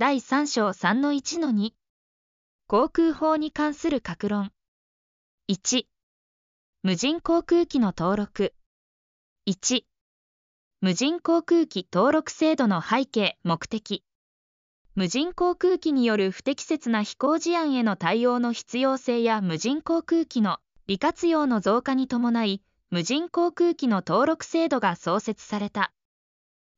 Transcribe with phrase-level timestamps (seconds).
[0.00, 1.72] 第3章3の1の2
[2.68, 4.50] 航空法に関する格論。
[5.50, 5.82] 1
[6.82, 8.54] 無人航空機の登録。
[9.46, 9.82] 1
[10.80, 14.02] 無人航空機登録制度の背景目的。
[14.94, 25.92] 無人航空機による不適切な飛行事案への対応の必要性や無人航空機の利活用の増加に伴い無人航空機の登録制度が創設された。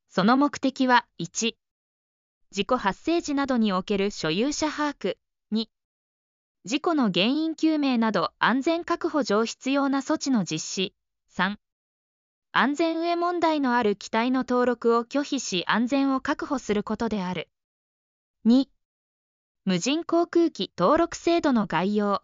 [0.09, 1.55] その目的は1
[2.53, 5.17] 事故発生時などにおける所有者把握
[5.51, 5.65] 2
[6.65, 10.93] 事故の原因究明など安全確保上必要な措置の実施。
[11.35, 11.55] 3
[12.51, 17.49] 安全上問題のある機体の登録を拒否し安全を確保することである。
[18.45, 18.67] 2
[19.65, 22.21] 無人航空機登録制度の概要。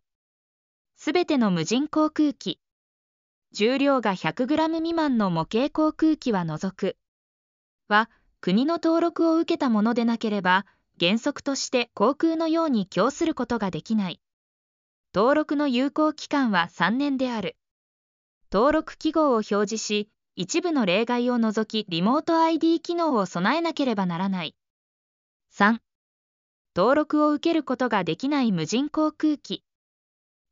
[0.95, 2.59] すべての無人航空機
[3.51, 6.97] 重量が 100g 未満の模型航空機は除く。
[7.87, 8.11] は
[8.41, 10.65] 国の登録を受けたものでなければ
[10.97, 14.21] 原則として航空のように供することができない。
[15.13, 17.57] 登録の有効期間は3年である。
[18.51, 24.55] 登録記号を表示し一部の例外を除きリモート ID 機能を備えなければならない。
[25.53, 25.79] 3
[26.75, 29.65] 登録を受けることができない無人航空機。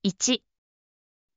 [0.04, 0.42] 1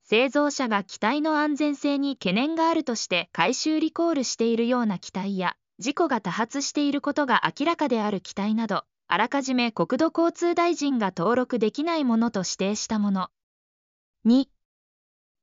[0.02, 13.30] 製造者が機体の安全性に懸念があるとして回収リコールしているような機体や事故が多発していることが明らかである機体など、あらかじめ国土交通大臣が登録できないものと指定したもの。
[14.26, 14.44] 2、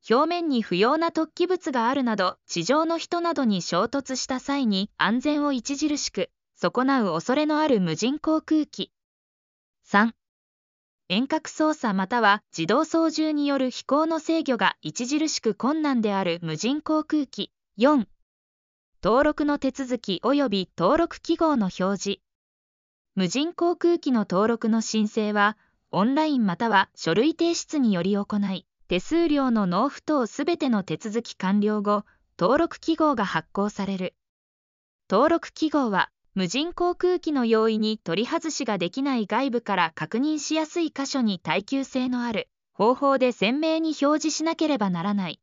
[0.08, 8.92] 表面に不要な突起物があるなど、地上の人などに衝突した際に安全を著しく損なう恐れのある無人航空機。
[9.88, 10.12] 3、
[11.10, 17.52] 遠隔操作または自動操縦による飛行の制御が著しく困難である無人航空機。
[17.80, 18.06] 4
[19.08, 22.20] 登録の手続き及び登録記号の表示。
[23.16, 25.56] 無人航空機の登録の申請は
[25.92, 32.04] オンラインまたは書類提出により行い手数料の納付等すべての手続き完了後
[32.38, 34.14] 登録記号が発行される。
[35.10, 45.40] 登録記号は無人航空機の用意に取り外しができない外部から確認しやすい箇所に耐久性のある方法で鮮明に表示しなければならない。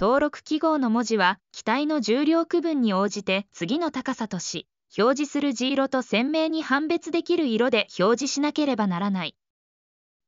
[0.00, 4.66] 登録記号の文字は機体の重量区分に応じて次の高さとし、
[4.96, 9.36] 表示する字色と鮮明に判別できる色で表示しなければならない。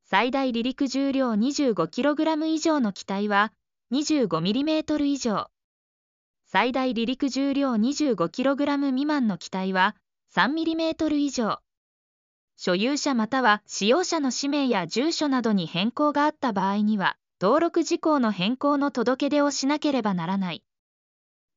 [0.04, 3.50] 最大離陸重量 25kg 以上の機体は
[3.92, 5.48] 25mm 以上。
[6.44, 9.96] 最大離陸重量 25kg 未満の機体は
[10.34, 11.60] 3mm 以上。
[12.58, 20.62] 所有者または使用者の氏名や住所などに変更があった場合には、登録事項の変更の届け出をしなければならない。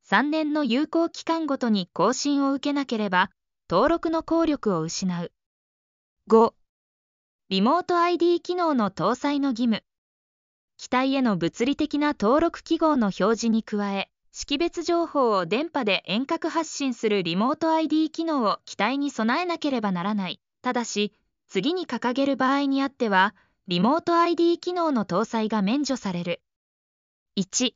[0.10, 3.30] 3年の有効期間ごとに更新を受けなければ、
[3.70, 5.32] 登録の効力を失う。
[6.28, 6.54] 5.
[7.50, 9.84] リモート ID 機能の搭載の義務。
[10.78, 20.42] 機体への物理的な登録記号の表示に加え、識別情報を電波で遠隔発信するリモート ID 機能を機体に備えなければならない。
[20.64, 21.14] ただし、
[21.48, 23.36] 次に掲げる場合にあっては、
[23.68, 26.40] リモート ID 機能の搭載が免除される。
[27.36, 27.72] 1、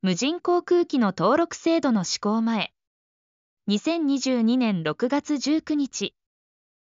[0.00, 2.72] 無人航空機の登録制度の施行前。
[3.68, 6.14] 2022年6月19日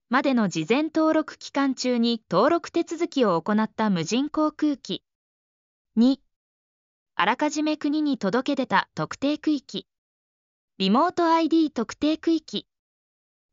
[0.09, 5.05] までの事前登録期間中に登録手続きを行った無人航空機。
[5.99, 6.16] 2、
[7.16, 9.87] あらかじめ国に届け出た特定区域。
[10.78, 12.66] リモート ID 特定区域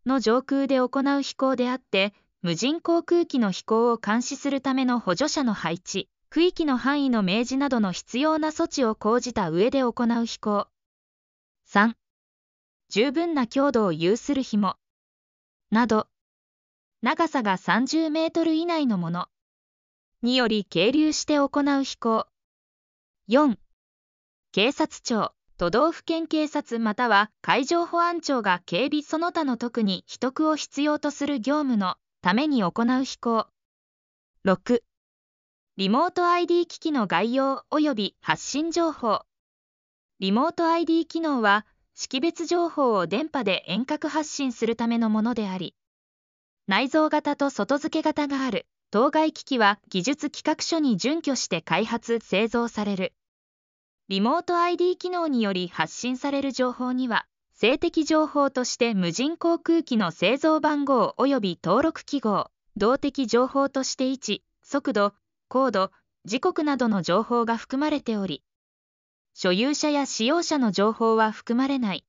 [0.06, 2.14] の上空で行う飛行であって、
[2.44, 10.68] 無人航空機の飛行を監視するための補助者の配置、区域の範囲の明示などの必要な措置を講じた上で行う飛行。
[11.68, 11.94] 3.
[12.90, 14.76] 十分な強度を有する紐。
[15.72, 16.08] など、
[17.02, 19.28] 長さが30メートル以内のもの
[20.22, 21.50] により係留して行
[21.80, 22.28] う飛行。
[23.30, 23.58] 4.
[24.52, 33.48] 警察庁、都道府県警察または海上保安庁が警備その他の特に秘匿を必要とする業務のために行う飛行。
[34.44, 34.82] 6.
[35.78, 39.22] リモート ID 機器の概要及び発信情報。
[40.20, 41.66] リモート ID 機能は、
[41.96, 45.74] 識別情報を電波で遠隔発信するためのものであり、
[46.68, 53.14] 内蔵型と外付け型がある当該機器は技術企画書に準拠して開発・製造される。
[54.10, 57.26] リモート ID 機能により発信される情報には、
[57.60, 65.16] 性的情報として無人航空機の製造番号及び登録記号、動的情報として位置、速度、
[65.48, 65.92] 高度、
[66.24, 68.44] 時刻などの情報が含まれており、
[69.34, 72.06] 所有者や使用者の情報は含まれない。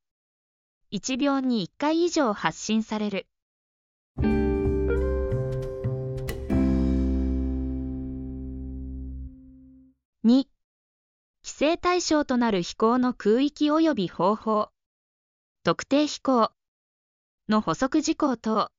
[0.92, 3.26] 1秒に1回以上発信される。
[4.18, 4.28] 2
[10.26, 10.46] 規
[11.42, 14.68] 制対象となる飛行の空域及び方法
[15.68, 16.50] 特定飛行
[17.46, 18.70] の補足事項等。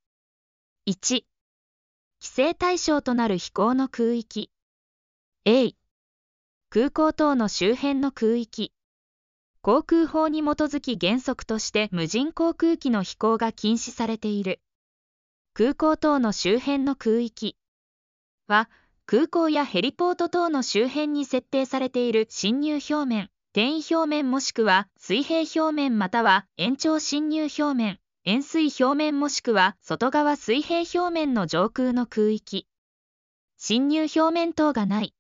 [0.88, 1.24] 1規
[2.20, 4.50] 制対象となる飛行の空域。
[5.46, 5.76] A
[6.72, 8.74] 空港等の周辺の空域。
[9.62, 14.60] 航空法に基づき原則として無人航空機の飛行が禁止されている。
[15.54, 17.56] 空港等の周辺の空域
[18.48, 18.68] は
[19.06, 32.68] 空港やヘリポート等の周辺に設定されている侵入表面、転移表面もしくは水平表面または延長侵入表面、円錐表面もしくは外側水平表面の上空の空域。
[33.58, 35.16] 侵入表面等がない。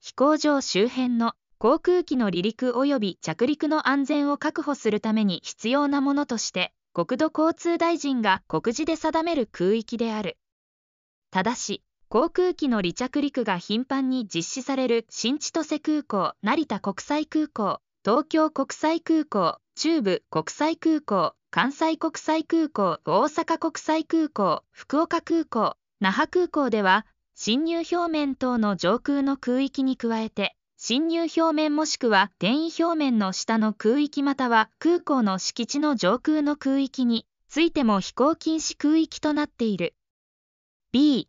[0.00, 10.38] 飛行場周辺の航空機の離陸及び着陸の安全を確保するために必要なものとして、国土交通大臣が告示で定める空域である。
[11.32, 39.94] ただし、航空機の離着陸が頻繁に実施される新千歳空港、成田国際空港、東京国際空港、中部国際空港、関西国際空港、大阪国際空港、福岡空港、那覇空港では、侵入表面等の上空の空域に加えて、侵入表面もしくは転移表面の下の空域または空港の敷地の上空の空域についても飛行禁止空域となっている。
[40.92, 41.26] B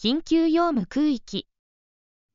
[0.00, 1.48] 緊急用務空域。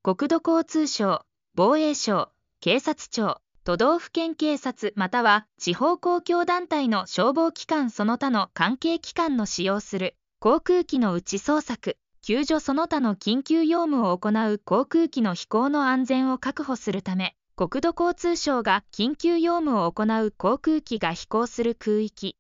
[0.04, 1.26] 国土交通省
[1.56, 2.30] 防衛省
[2.60, 10.18] 警察庁都道府県警察または地方公共団体の消防機関その他の関係機関の使用する。
[10.42, 11.96] 航空機の内捜索。
[12.22, 17.34] 救助その他の緊急用務を行う航空機の飛行の安全を確保するため。
[17.56, 22.36] 国土交通省が緊急用務を行う航空機が飛行する空域。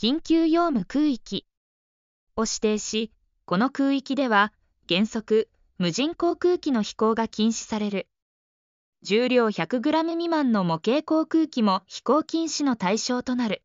[0.00, 1.44] 緊急用務空域。
[2.34, 3.12] を指定し
[3.44, 4.52] この空域では
[4.88, 5.48] 原則
[5.78, 8.06] 無人航空機の飛行が禁止される。
[9.02, 13.62] 重量 100g 未満の模型航空機も飛行禁止の対象となる。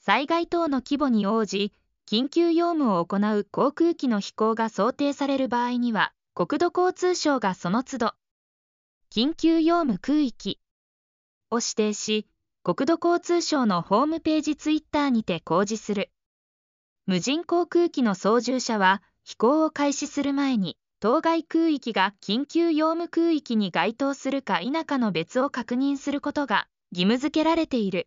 [0.00, 1.72] 災害等の規模に応じ
[2.10, 8.14] 緊急用務を行う航空機の飛行が想定される場合には国土交通省がその都度
[9.14, 10.58] 緊急用務空域
[11.52, 12.26] を指定し
[12.64, 16.10] 国土交通省のホームページツイッターにて公示する。
[17.06, 28.06] 無人航空機の操縦者は飛行を開始する前に当該空域が緊急用務空域に該当するか否かの別を確認することが義務付けられている。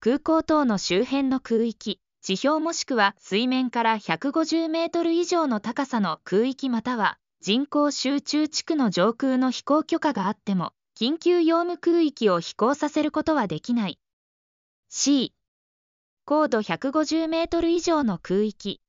[0.00, 14.00] 空港等の周辺の空域地表もしくは水面から150メートル以上の高さの空域または人口集中地区の上空の飛行許可があっても緊急用務空域を飛行させることはできない。
[14.88, 15.32] C
[16.24, 18.80] 高度150メートル以上の空域、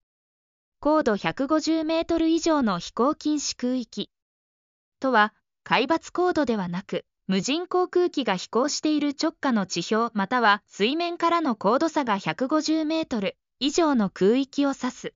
[0.80, 4.12] 高度150メートル以上の飛行禁止空域
[5.00, 5.34] とは、
[5.64, 15.14] 海抜高度ではなく、無人航空機が飛行している直下の地表または水面からの高度差が150メートル以上の空域を指す。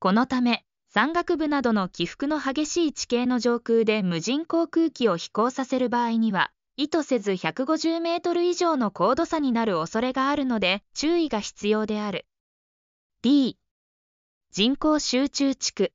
[0.00, 12.26] このため、山岳部などの起伏の激しい地形の上空で無人航空機を飛行させる場合には、意図せず150メートル以上の高度差になる恐れがあるので注意が必要である。
[13.22, 13.56] D
[14.50, 15.92] 人口集中地区。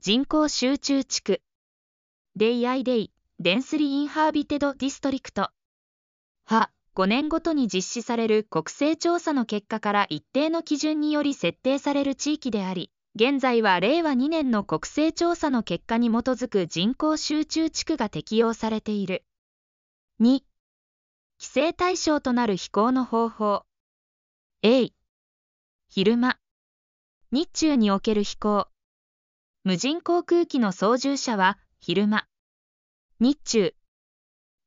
[0.00, 1.40] 人口集中地区。
[2.38, 5.50] DID デンスリーインハービテドディストリクト。
[6.44, 8.44] は5年ごとに実施される。
[8.44, 19.24] 国勢調査の結果から一定の基準により設定される地域であり現在は令和2年の国勢調査の結果に基づく人口集中地区が適用されている。
[20.20, 20.42] 2規
[21.38, 23.62] 制対象となる飛行の方法。
[24.62, 24.90] A
[25.88, 26.40] 昼間。
[27.30, 28.66] 日中における飛行。
[29.62, 32.26] 無人航空機の操縦者は昼間。
[33.20, 33.74] 日中。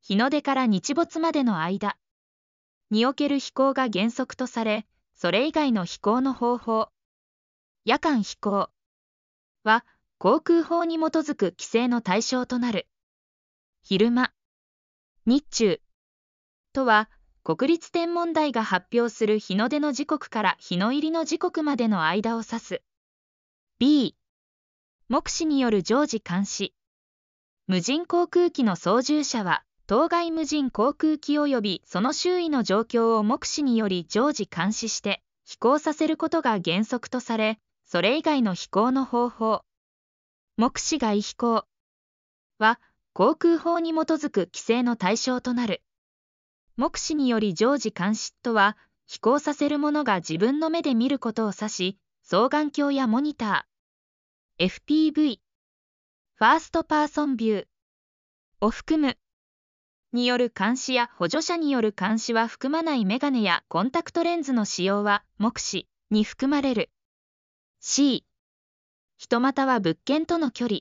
[0.00, 1.98] 日の出から日没までの間。
[2.90, 6.88] における飛行が原則とされそれ以外の飛行の方法。
[7.84, 8.70] 夜間飛行。
[9.64, 9.84] は
[10.16, 12.88] 航空法に基づく規制の対象となる。
[13.82, 14.32] 昼間。
[15.24, 15.80] 日中。
[16.72, 17.08] とは
[17.44, 22.82] 国立天文台が発表する日の出の時刻から日の入りの時刻までの間を指す。
[23.78, 24.16] B
[25.08, 26.74] 目視による常時監視。
[27.68, 39.62] 無人航空機の操縦者は当該無人航空機及びその周囲の状況を目視により常時監視して飛行させることが原則とされそれ以外の飛行の方法。
[40.56, 41.64] 目視外飛行。
[42.58, 42.80] は
[43.14, 45.82] 航空法に基づく規制の対象となる。
[46.76, 48.76] 目視により常時監視とは、
[49.06, 55.38] 飛行させるものが自分の目で見ることを指し、双眼鏡やモニター、FPV、
[56.34, 57.66] ファーストパーソンビュー
[58.60, 59.16] を含む
[60.12, 66.90] による監視や補助者による監視は含まないメガネやコンタクトレンズの使用は目視に含まれる。
[67.80, 68.24] C、
[69.16, 70.80] 人股は物件との距離。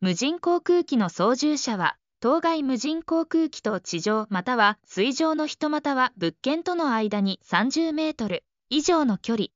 [0.00, 9.48] 無人航空機の操縦者は、当該無人航空機と地上または水上の人股は物件との間に30メートル以上の距離。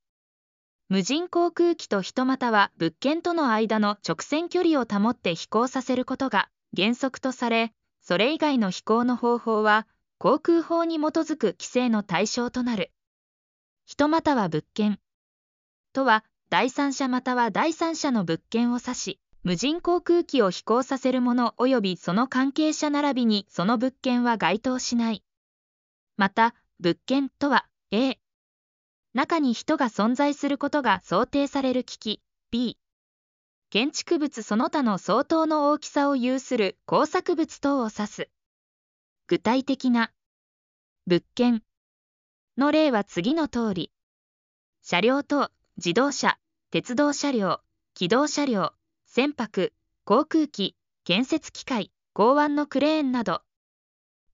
[0.90, 9.86] 無人航空機と人股は物件との間の直線距離を保って飛行させることが原則とされ、それ以外の飛行の方法は
[10.18, 12.90] 航空法に基づく規制の対象となる。
[13.86, 14.98] 人股は物件
[15.94, 25.22] とは第三者または第三者の物件を指し、無人航空機を飛行させるもの及びその関係者並びにその物件は該当しない。
[26.16, 28.18] また、物件とは A、
[29.14, 32.78] 中に人が存在することが想定される機器 B、
[33.70, 38.30] 建築物その他の相当の大きさを有する工作物等を指す。
[39.26, 40.10] 具体的な
[41.06, 41.62] 物件
[42.56, 43.92] の例は次の通り。
[44.82, 46.38] 車両等自動車、
[46.70, 47.60] 鉄道車両、
[47.94, 48.72] 機動車両、
[49.18, 49.72] 船舶、
[50.04, 53.42] 航空機、建設機械、港湾のクレーンなど、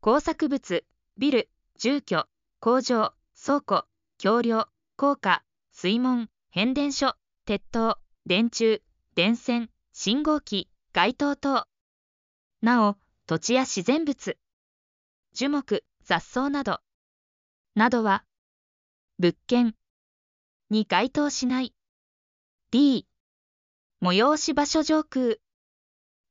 [0.02, 0.84] 工作物、
[1.16, 1.48] ビル、
[1.78, 2.26] 住居、
[2.60, 3.86] 工場、倉庫、
[4.18, 8.82] 橋梁、高架、水門、変電所、鉄塔、電柱、
[9.14, 11.66] 電線、信号機、街灯等。
[12.60, 14.36] なお、土地や自然物、
[15.32, 16.80] 樹木、雑草など、
[17.74, 18.26] などは、
[19.18, 19.74] 物件、
[20.68, 21.72] に該当しない。
[22.70, 23.06] D、
[24.02, 25.36] 催し場所上空。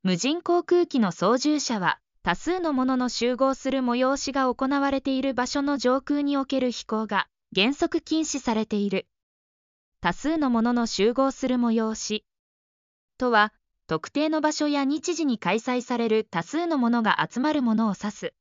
[0.03, 9.07] 無人航空機の操縦者は、多数のものの集合する催しが行われている場所の上空における飛行が原則禁止されている。
[10.01, 12.25] 多数のものの集合する催し
[13.17, 13.53] とは、
[13.87, 18.33] 特定の場所や日時に開催される多数のものが集まるものを指す。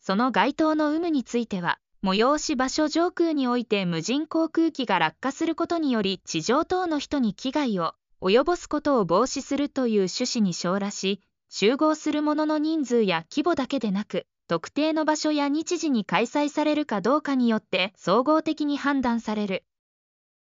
[0.00, 7.94] その該当の有無については、催し場所上空において無人航空機が落下することにより地上等の人に危害を
[8.26, 19.64] 及ぼすことを防止するという趣旨に昇らし、集合する者の人数や規模だけでなく、特定の場所や日時に開催されるかどうかによって総合的に判断される。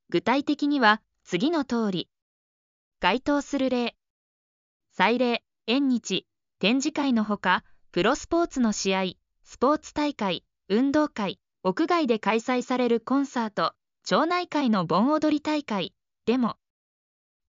[0.09, 2.09] 具体的には次の通り。
[3.00, 3.97] 該当する例。
[4.93, 6.26] 祭礼、縁日、
[6.61, 9.04] 展示会のほか、プロスポーツの試合、
[9.43, 15.93] スポーツ大会、運動会、屋外で開催されるコンサート、町内会の盆踊り大会、
[16.26, 16.57] デモ、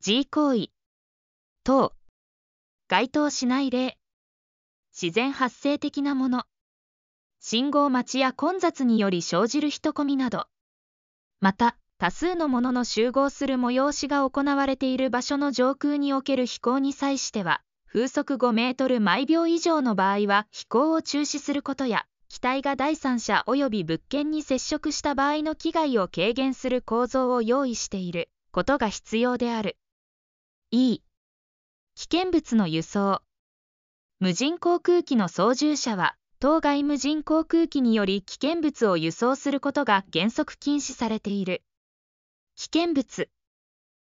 [0.06, 0.70] G 行為、
[1.64, 1.92] 等、
[2.88, 3.98] 該当しない例、
[4.94, 6.44] 自然発生的なもの、
[7.40, 10.46] 信号待ちや混雑により生じる人混みなど、
[11.40, 29.78] また、多数のものの集合する催しが行われている場所の上空における飛行に際しては、風速5メートル毎秒以上の場合は飛行を中止することや、機体が第三者及び物件に接触した場合の危害を軽減する構造を用意していることが必要である。
[30.78, 31.02] E、
[31.96, 33.22] 危険物の輸送。
[34.20, 41.64] 無人航空機の操縦者は、当該無人航空機により危険物を輸送することが原則禁止されている。
[42.58, 43.30] 危険物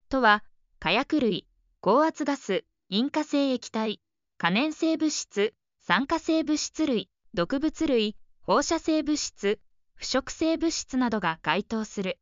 [0.09, 0.43] とは、
[0.79, 1.47] 火薬類、
[1.79, 4.01] 高圧ガス、引火性液体、
[4.37, 9.61] 可燃性物質、酸化性物質類、毒物類、放射性物質、
[9.95, 12.19] 腐食性物質などが該当する。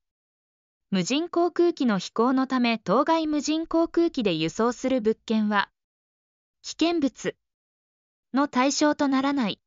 [0.89, 5.69] 無人航空機の飛行のため当該無人航空機で輸送する物件は、
[6.61, 7.35] 危険物
[8.33, 9.59] の対象とならない。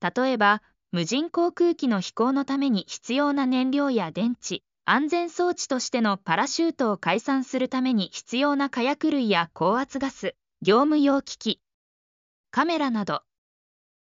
[0.00, 0.60] 例えば、
[0.90, 11.60] 無人航空機の飛行のために必要な燃料や電池、安全装置としてのパラシュートを解散するために必要な火薬類や高圧ガス、業務用機器、
[12.50, 13.22] カメラなど、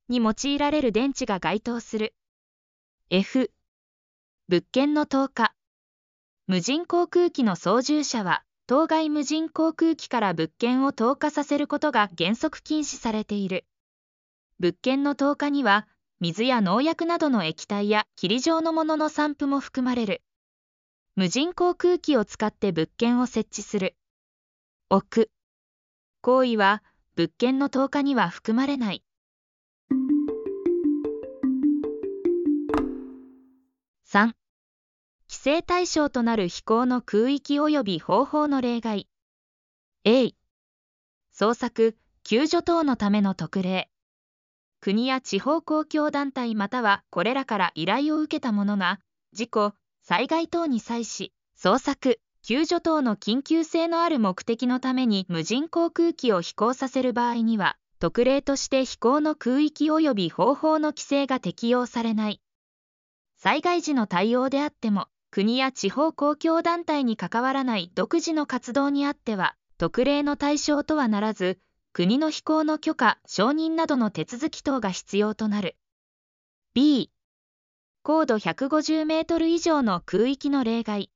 [0.10, 2.16] に用いられる電池が該当する。
[3.12, 3.52] F、
[4.48, 5.54] 物件の投下。
[6.48, 13.66] 無人航空機の操縦者は、当該無人航空機から物件を投下させることが原則禁止されている。
[14.60, 15.88] 物件の投下には、
[16.20, 20.22] 水や農薬などの液体や霧状のものの散布も含まれる。
[21.16, 23.96] 無人航空機を使って物件を設置する。
[24.90, 25.32] 置く。
[26.22, 26.84] 行為は
[27.16, 29.04] 物件の投下には含まれない。
[34.08, 34.34] 3
[35.46, 39.08] 制対象となる飛行の空域及び方法の例外。
[40.04, 40.34] A
[41.40, 43.92] 捜索救助等のための特例。
[44.80, 49.00] 国や地方公共団体またはこれらから依頼を受けた者が、
[49.34, 62.42] 事故、災害等に際し、捜索、救助等の緊急性のある目的のために無人航空機を飛行させる場合には、特例として飛行の空域及び方法の規制が適用されない。
[63.38, 71.60] 災害時の対応であっても、国や地方公共団体に関わらない独自の活動にあっては、特例の対象とはならず、
[71.92, 75.76] 国の飛行の許可、承認などの手続き等が必要となる。
[76.74, 77.12] B、
[78.02, 81.12] 高度150メートル以上の空域の例外。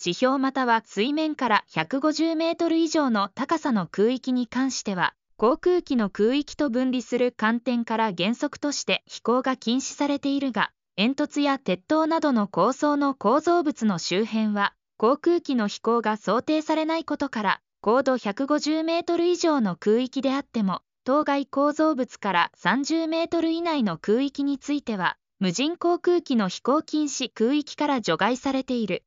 [0.00, 29.04] 地表または水面から150メートル以上の高さの空域に関しては、航空機の空域と分離する観点から原則として飛行が禁止されているが、煙突や鉄塔などの高層の構造物の周辺は、航空機の飛行が想定されないことから、高度150メートル以上の空域であっても、当該構造物から30メートル以内の空域については、無人航空機の飛行禁止空域から除外されている。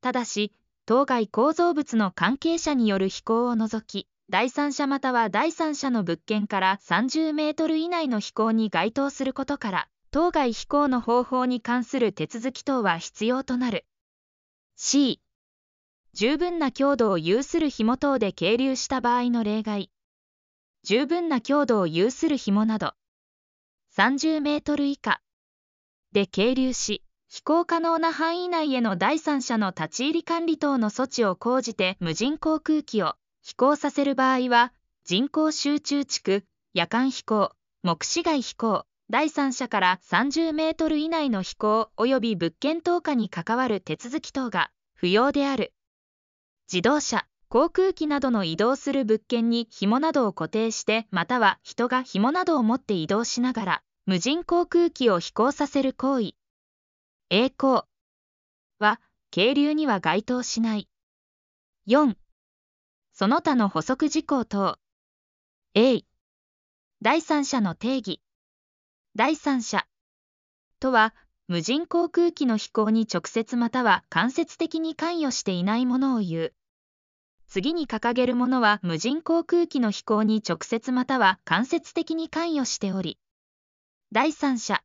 [0.00, 0.52] ただし、
[0.86, 13.84] 当該構造物の関係者による飛行を除き、第三者または第三者の物件から30メートル以内の飛行に該当することから、当該飛行の方法に関する手続き等は必要となる。
[14.76, 15.20] C、
[16.12, 19.90] 十分な強度を有する紐等で係留した場合の例外。
[20.84, 22.92] 十分な強度を有する紐など、
[23.96, 25.20] 30メートル以下
[26.12, 34.72] で係留し、飛行可能な範囲内への第三者の立ち入り管理等の措置を講じて無人航空機を飛行させる場合は、
[35.04, 37.50] 人口集中地区、夜間飛行、
[37.82, 45.74] 目視外飛行、第三者から30メートル以内の飛行及び物件投下に関わる手続き等が不要である。
[46.72, 56.32] 自動車、航空機などの移動する物件に紐などを固定してまたは人が紐などを持って移動しながら無人航空機を飛行させる行為。
[57.28, 57.82] 栄光
[58.78, 60.88] は係留には該当しない。
[61.86, 62.16] 4.
[63.12, 64.78] その他の補足事項等。
[65.74, 66.04] A
[67.02, 68.23] 第三者の定義。
[69.16, 69.86] 第三者
[70.80, 71.14] とは
[71.46, 76.54] 無人航空機の飛行に直接または間接的に関与していないものを言う。
[77.46, 83.18] 次に掲げるものは無人航空機の飛行に直接または間接的に関与しており、
[84.10, 84.82] 第三者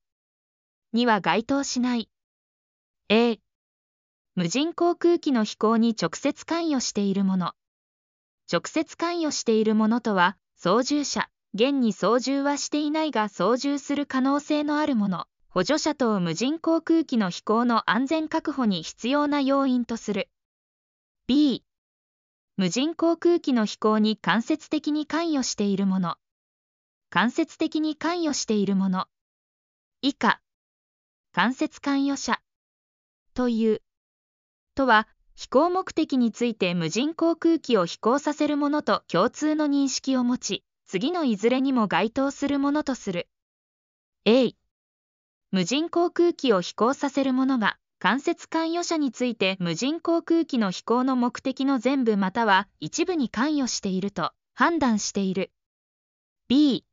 [0.94, 2.08] には該当しない。
[3.10, 3.40] A、
[4.36, 7.54] 無人航空機の飛行に直接関与しているもの。
[8.52, 15.26] 直接関与しているものとは、操縦者、現に操縦はしていないが操縦する可能性のあるもの。
[15.52, 20.30] 補助者等無人航空機の飛行の安全確保に必要な要因とする。
[21.26, 21.64] B、
[22.56, 26.18] 無人航空機の飛行に間接的に関与しているもの。
[27.10, 29.08] 間接的に関与しているもの。
[30.02, 30.40] 以下、
[31.32, 32.40] 間接関与者
[33.34, 33.82] という。
[34.76, 43.30] とは、飛行目的について無人航空機を飛行させるものと共通の認識を持ち、次のいずれにも該当するものとする。
[44.26, 44.56] A
[45.52, 55.52] 無人航空機を飛行させる者が間接関与者について無人航空機の飛行の目的の全部または一部に関与していると判断している。
[56.48, 56.84] B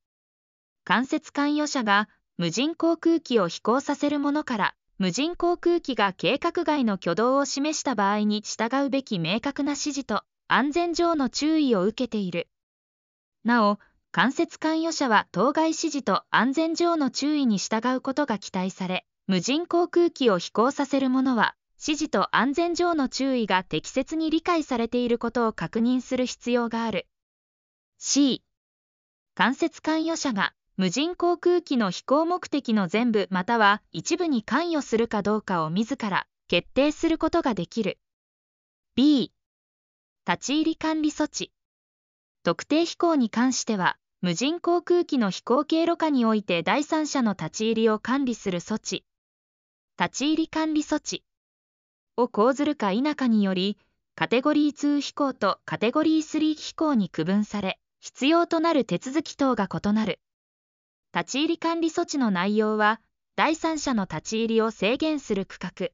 [0.85, 12.51] 間接関与者が無人航空機を飛行させる者から無人航空機が計画外の挙動を示した場合に従うべき明確な指示と安全上の注意を受けている。
[13.47, 13.79] なお、
[14.11, 27.07] 間接関与者は当該指示と安全上の注意に従うことが期待され、無人航空機を飛行させる者は、指示と安全上の注意が適切に理解されていることを確認する必要がある。
[27.99, 28.43] C、
[29.37, 38.01] 間接関与者が無人航空機の飛行目的の全部または一部に関与するかどうかを自ら決定することができる。
[38.97, 39.33] B、
[40.27, 41.53] 立ち入り管理措置。
[42.47, 49.05] 特定飛行に関しては、無人航空機の飛行経路下において第三者の立ち入りを管理する措置、
[49.99, 51.25] 立ち入り管理措置
[52.17, 53.79] を講ずるか否かにより、
[54.15, 60.21] カテゴリー2飛行とカテゴリー3飛行に区分され、必要となる手続き等が異なる。
[61.13, 63.01] 立ち入り管理措置の内容は、
[63.35, 65.89] 第三者の立ち入りを制限する区画、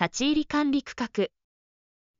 [0.00, 1.26] 立ち入り管理区画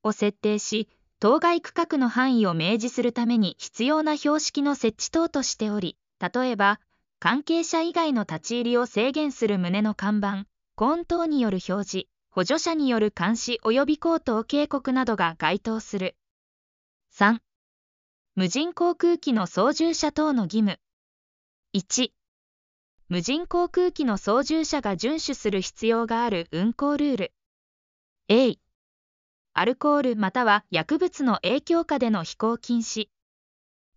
[0.03, 0.89] を設定し、
[1.21, 6.81] 当該区画の範囲を明示するために必要な標識の設置等としており、例えば、
[7.19, 16.17] 関係者以外の立ち入りを制限する旨の看板、コーン等による表示、補助者による監視及び口頭警告などが該当する。
[17.13, 17.39] 3.
[18.37, 20.79] 無人航空機の操縦者等の義務。
[21.75, 22.13] 1、
[23.09, 27.33] 無人航空機の操縦者が遵守する必要がある運航ルール。
[28.29, 28.59] A、
[29.61, 33.09] アルコールまたは薬物の影響下での飛行禁止。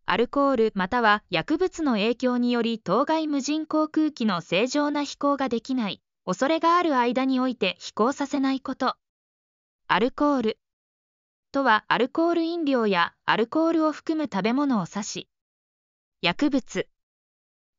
[0.07, 8.95] アルコールまたは薬物の影響により当該無人航空機の正常な飛行ができない恐れがある間において飛行させないこと。
[9.87, 10.57] アルコール
[11.51, 15.27] とはアルコール飲料やアルコールを含む食べ物を指し、
[16.23, 16.87] 薬物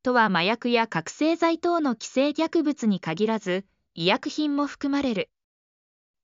[0.04, 3.64] とは麻薬や覚醒剤等の規制薬物に限らず、
[3.96, 5.30] 医薬品も含まれる。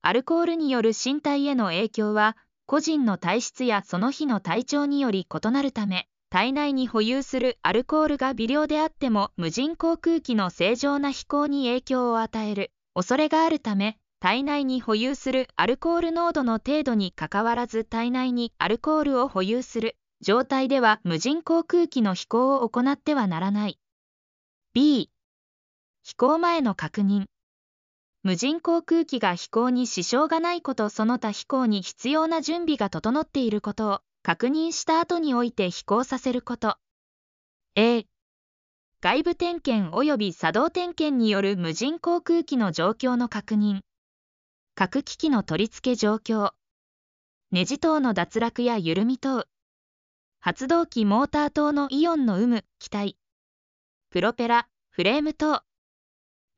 [0.01, 23.77] アルコールによる身体への影響は、個人の体質やその日の体調により異なるため、体内に保有するアルコールが微量であっても無人航空機の正常な飛行に影響を与える恐れがあるため、体内に保有するアルコール濃度の程度にかかわらず体内にアルコールを保有する状態では無人航空機の飛行を行ってはならない。
[24.73, 25.09] B、
[26.03, 27.25] 飛行前の確認。
[28.21, 36.77] 無人航空機が飛行に支障がないことその他飛行に必要な準備が整っていることを確認した後において飛行させること。
[37.75, 38.05] A、
[39.01, 43.79] 外部点検及び作動点検による無人航空機の状況の確認。
[44.75, 46.51] 各機器の取り付け状況。
[47.51, 49.45] ネジ等の脱落や緩み等。
[50.41, 53.17] 発動機モーター等のイオンの有無、気体、
[54.09, 55.63] プロペラ、フレーム等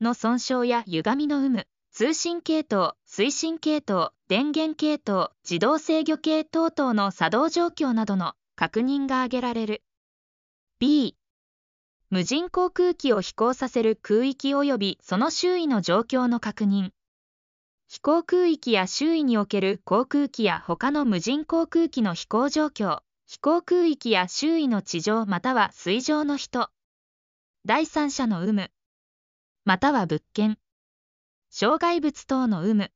[0.02, 9.82] の損傷や歪みの有無、通信系統、推進系統、電源系統、自動制御系等々の作動状況などの確認が挙げられる。
[10.78, 11.16] B、
[12.10, 16.90] 無人航空機を飛行させる空域及びその周囲の状況の確認。
[17.88, 26.70] 飛行空域や周囲における航空機や他の無人航空機の飛行状況、飛行空域や周囲の地上または水上の人、
[27.64, 28.70] 第三者の有無、
[29.64, 30.58] または物件、
[31.48, 32.90] 障害物等の有無。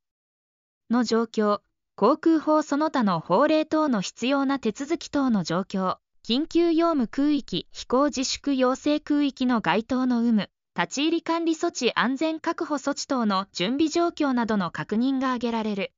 [0.89, 1.61] の状況、
[1.95, 15.93] 航空法その他の法令等の必要な手続き等の状況、緊急用務空域、飛行自粛要請空域の該当の有無、立ち入り管理措置安全確保措置等の準備状況などの確認が挙げられる。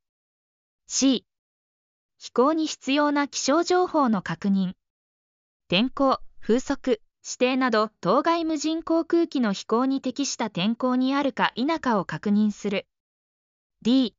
[0.86, 1.26] C、
[2.20, 4.74] 飛行に必要な気象情報の確認。
[5.68, 12.88] 天候、風速、指定など当該無人航空機の飛行に適した天候にあるか否かを確認する。
[13.84, 14.16] D、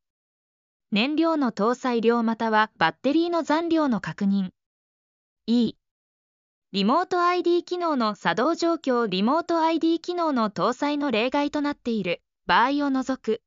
[0.92, 4.50] 燃料の搭載量またはバッテリーの残量の確認。
[5.48, 5.74] E、
[6.70, 13.42] リモート ID 機能の作動状況リモート ID 機能の搭載の例外となっている場合を除く。